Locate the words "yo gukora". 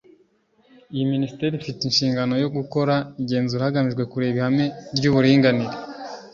2.43-2.95